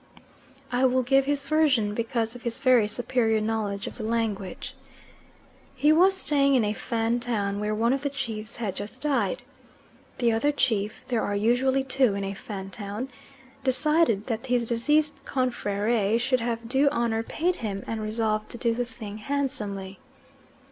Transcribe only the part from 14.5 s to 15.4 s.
deceased